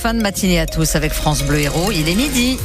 [0.00, 1.92] fin de matinée à tous avec France Bleu Héros.
[1.92, 2.56] Il est midi.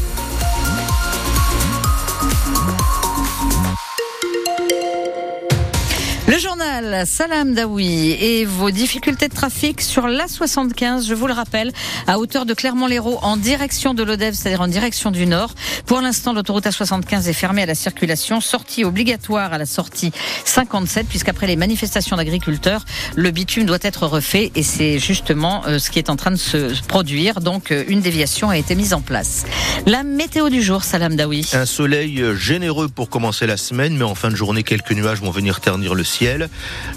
[7.06, 11.72] Salam Daoui et vos difficultés de trafic sur l'A75, je vous le rappelle,
[12.06, 15.54] à hauteur de Clermont-Lérault en direction de l'Odève, c'est-à-dire en direction du nord.
[15.86, 20.12] Pour l'instant, l'autoroute A75 est fermée à la circulation, sortie obligatoire à la sortie
[20.44, 22.84] 57, puisqu'après les manifestations d'agriculteurs,
[23.16, 26.36] le bitume doit être refait et c'est justement euh, ce qui est en train de
[26.36, 27.40] se produire.
[27.40, 29.46] Donc, euh, une déviation a été mise en place.
[29.86, 31.48] La météo du jour, Salam Daoui.
[31.54, 35.32] Un soleil généreux pour commencer la semaine, mais en fin de journée, quelques nuages vont
[35.32, 36.50] venir ternir le ciel.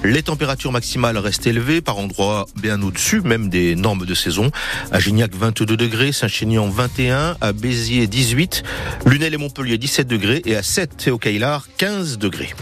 [0.05, 4.51] Les températures maximales restent élevées, par endroits bien au-dessus, même des normes de saison.
[4.93, 8.63] À Gignac, 22 degrés, Saint-Chinian, 21, à Béziers, 18,
[9.07, 12.55] Lunel et Montpellier, 17 degrés, et à 7 et au Caillard, 15 degrés.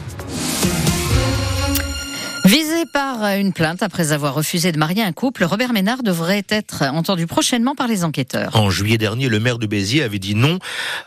[2.85, 7.27] Par une plainte après avoir refusé de marier un couple, Robert Ménard devrait être entendu
[7.27, 8.55] prochainement par les enquêteurs.
[8.55, 10.59] En juillet dernier, le maire de Béziers avait dit non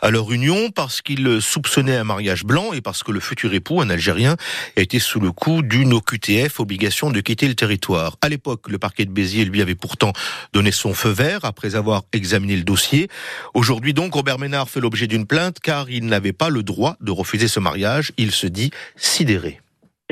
[0.02, 3.80] à leur union parce qu'il soupçonnait un mariage blanc et parce que le futur époux,
[3.80, 4.36] un Algérien,
[4.74, 8.16] était sous le coup d'une OQTF, obligation de quitter le territoire.
[8.20, 10.12] À l'époque, le parquet de Béziers lui avait pourtant
[10.52, 13.08] donné son feu vert après avoir examiné le dossier.
[13.54, 17.12] Aujourd'hui donc, Robert Ménard fait l'objet d'une plainte car il n'avait pas le droit de
[17.12, 18.12] refuser ce mariage.
[18.16, 19.60] Il se dit sidéré.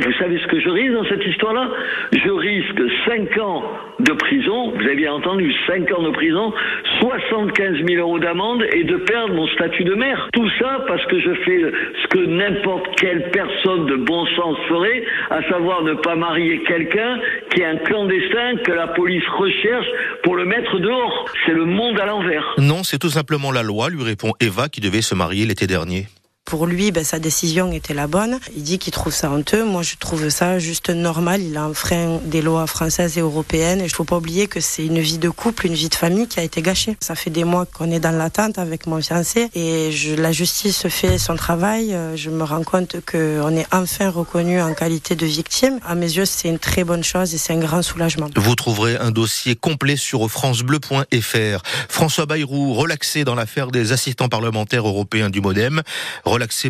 [0.00, 1.70] Vous savez ce que je risque dans cette histoire-là?
[2.12, 3.64] Je risque 5 ans
[4.00, 6.52] de prison, vous avez bien entendu, 5 ans de prison,
[7.00, 10.28] 75 000 euros d'amende et de perdre mon statut de maire.
[10.32, 11.60] Tout ça parce que je fais
[12.02, 17.18] ce que n'importe quelle personne de bon sens ferait, à savoir ne pas marier quelqu'un
[17.50, 19.86] qui est un clandestin que la police recherche
[20.22, 21.26] pour le mettre dehors.
[21.46, 22.54] C'est le monde à l'envers.
[22.58, 26.06] Non, c'est tout simplement la loi, lui répond Eva qui devait se marier l'été dernier
[26.48, 28.38] pour lui, ben, sa décision était la bonne.
[28.56, 29.66] Il dit qu'il trouve ça honteux.
[29.66, 31.42] Moi, je trouve ça juste normal.
[31.42, 33.82] Il a un frein des lois françaises et européennes.
[33.82, 36.26] Et il faut pas oublier que c'est une vie de couple, une vie de famille
[36.26, 36.96] qui a été gâchée.
[37.00, 39.50] Ça fait des mois qu'on est dans l'attente avec mon fiancé.
[39.54, 41.92] Et je, la justice fait son travail.
[41.92, 45.78] Euh, je me rends compte qu'on est enfin reconnu en qualité de victime.
[45.86, 48.28] À mes yeux, c'est une très bonne chose et c'est un grand soulagement.
[48.36, 51.62] Vous trouverez un dossier complet sur francebleu.fr.
[51.90, 55.82] François Bayrou, relaxé dans l'affaire des assistants parlementaires européens du Modem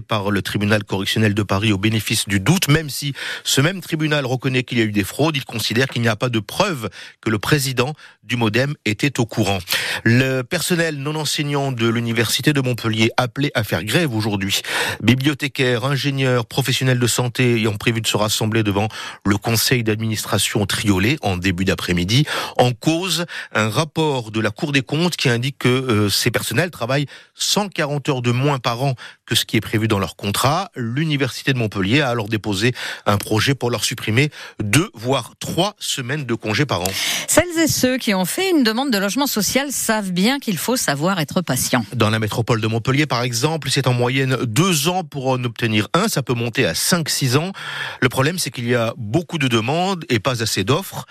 [0.07, 3.13] par le tribunal correctionnel de Paris au bénéfice du doute, même si
[3.45, 6.17] ce même tribunal reconnaît qu'il y a eu des fraudes, il considère qu'il n'y a
[6.17, 6.89] pas de preuve
[7.21, 9.59] que le président du Modem était au courant.
[10.05, 14.61] Le personnel non enseignant de l'université de Montpellier appelé à faire grève aujourd'hui.
[15.03, 18.89] Bibliothécaires, ingénieurs, professionnels de santé ayant prévu de se rassembler devant
[19.25, 22.27] le conseil d'administration Triolet en début d'après-midi.
[22.57, 26.71] En cause, un rapport de la Cour des comptes qui indique que euh, ces personnels
[26.71, 28.95] travaillent 140 heures de moins par an
[29.27, 30.71] que ce qui est prévu dans leur contrat.
[30.75, 32.75] L'université de Montpellier a alors déposé
[33.07, 34.31] un projet pour leur supprimer
[34.63, 36.91] deux voire trois semaines de congés par an.
[37.27, 40.77] Celles et ceux qui ont fait une demande de logement social savent bien qu'il faut
[40.77, 41.85] savoir être patient.
[41.95, 45.89] Dans la métropole de Montpellier, par exemple, c'est en moyenne deux ans pour en obtenir
[45.95, 46.09] un.
[46.09, 47.53] Ça peut monter à 5-6 ans.
[48.01, 51.07] Le problème, c'est qu'il y a beaucoup de demandes et pas assez d'offres.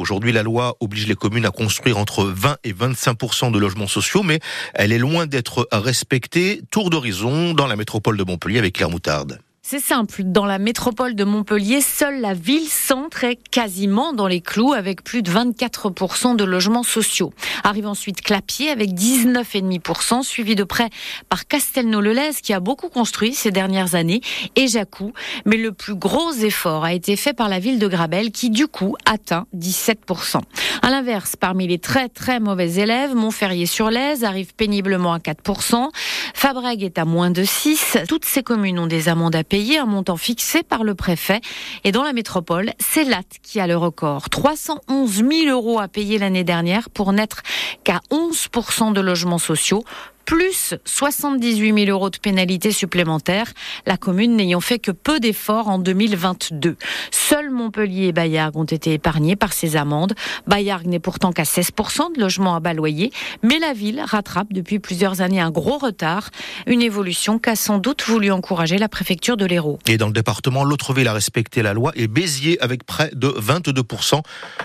[0.00, 4.22] Aujourd'hui, la loi oblige les communes à construire entre 20 et 25% de logements sociaux,
[4.22, 4.40] mais
[4.72, 6.62] elle est loin d'être respectée.
[6.70, 9.40] Tour d'horizon dans la métropole de Montpellier avec Claire Moutarde.
[9.72, 14.72] C'est simple, dans la métropole de Montpellier, seule la ville-centre est quasiment dans les clous
[14.72, 17.32] avec plus de 24% de logements sociaux.
[17.62, 20.90] Arrive ensuite Clapier avec 19,5%, suivi de près
[21.28, 24.22] par Castelnau-le-Lez qui a beaucoup construit ces dernières années
[24.56, 25.12] et Jacou.
[25.46, 28.66] Mais le plus gros effort a été fait par la ville de Grabel qui du
[28.66, 30.40] coup atteint 17%.
[30.82, 35.90] À l'inverse, parmi les très très mauvais élèves, Montferrier-sur-Lez arrive péniblement à 4%,
[36.40, 37.98] Fabrègue est à moins de 6.
[38.08, 41.42] Toutes ces communes ont des amendes à payer un montant fixé par le préfet.
[41.84, 44.30] Et dans la métropole, c'est Latte qui a le record.
[44.30, 47.42] 311 000 euros à payer l'année dernière pour n'être
[47.84, 49.84] qu'à 11% de logements sociaux
[50.30, 53.52] plus 78 000 euros de pénalités supplémentaires,
[53.84, 56.76] la commune n'ayant fait que peu d'efforts en 2022.
[57.10, 60.14] Seuls Montpellier et Bayargues ont été épargnés par ces amendes.
[60.46, 63.10] Bayargues n'est pourtant qu'à 16% de logements à bas loyer,
[63.42, 66.30] mais la ville rattrape depuis plusieurs années un gros retard,
[66.68, 69.80] une évolution qu'a sans doute voulu encourager la préfecture de l'Hérault.
[69.88, 73.26] Et dans le département, l'autre ville a respecté la loi et Béziers avec près de
[73.26, 74.22] 22%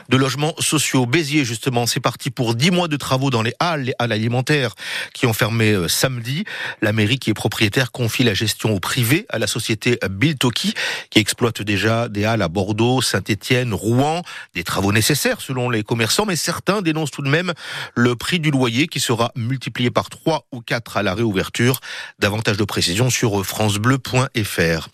[0.10, 1.08] de logements sociaux.
[1.08, 4.76] Béziers, justement, c'est parti pour 10 mois de travaux dans les halles, les halles alimentaires
[5.16, 6.44] qui ont fermé fermé euh, samedi.
[6.82, 10.74] La mairie qui est propriétaire confie la gestion au privé à la société Biltoki
[11.10, 14.22] qui exploite déjà des halles à Bordeaux, Saint-Étienne, Rouen,
[14.54, 17.54] des travaux nécessaires selon les commerçants, mais certains dénoncent tout de même
[17.96, 21.80] le prix du loyer qui sera multiplié par 3 ou 4 à la réouverture.
[22.20, 24.90] Davantage de précisions sur francebleu.fr.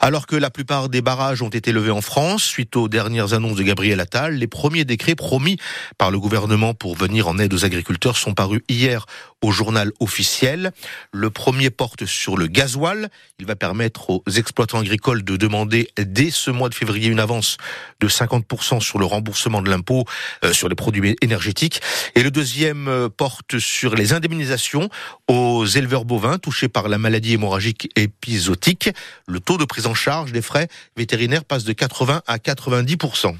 [0.00, 3.56] Alors que la plupart des barrages ont été levés en France suite aux dernières annonces
[3.56, 5.58] de Gabriel Attal, les premiers décrets promis
[5.98, 9.04] par le gouvernement pour venir en aide aux agriculteurs sont parus hier
[9.42, 10.72] au journal officiel.
[11.12, 13.08] Le premier porte sur le gasoil.
[13.38, 17.56] Il va permettre aux exploitants agricoles de demander dès ce mois de février une avance
[18.00, 20.04] de 50% sur le remboursement de l'impôt
[20.44, 21.80] euh, sur les produits énergétiques.
[22.14, 24.88] Et le deuxième euh, porte sur les indemnisations
[25.28, 28.90] aux éleveurs bovins touchés par la maladie hémorragique épisodique.
[29.26, 33.36] Le taux de prise en charge des frais vétérinaires passe de 80 à 90%.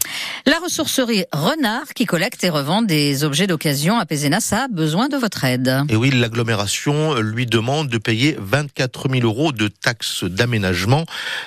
[0.46, 5.16] La ressourcerie Renard, qui collecte et revend des objets d'occasion à Pézenas, a besoin de
[5.16, 5.82] votre aide.
[5.88, 11.04] Et oui, l'agglomération lui demande de payer 24 000 euros de taxes d'aménagement.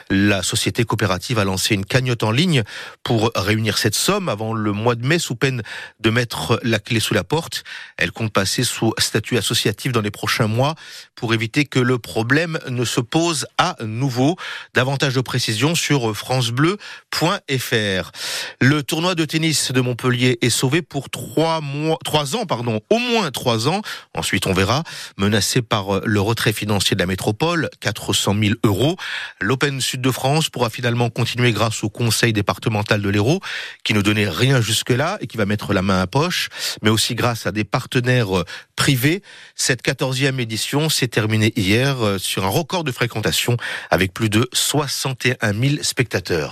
[0.09, 2.63] La société coopérative a lancé une cagnotte en ligne
[3.01, 5.61] pour réunir cette somme avant le mois de mai sous peine
[6.01, 7.63] de mettre la clé sous la porte.
[7.95, 10.75] Elle compte passer sous statut associatif dans les prochains mois
[11.15, 14.35] pour éviter que le problème ne se pose à nouveau.
[14.73, 18.11] Davantage de précisions sur francebleu.fr.
[18.59, 22.97] Le tournoi de tennis de Montpellier est sauvé pour trois mois, trois ans, pardon, au
[22.97, 23.81] moins trois ans.
[24.13, 24.80] Ensuite, on verra.
[25.17, 28.97] Menacé par le retrait financier de la métropole, 400 000 euros.
[29.39, 33.39] L'Open Sud de France pourra finalement continuer grâce au Conseil départemental de l'Hérault,
[33.83, 36.49] qui ne donnait rien jusque-là et qui va mettre la main à poche,
[36.81, 38.43] mais aussi grâce à des partenaires
[38.75, 39.21] privés.
[39.55, 43.57] Cette quatorzième édition s'est terminée hier euh, sur un record de fréquentation
[43.89, 46.49] avec plus de 61 000 spectateurs.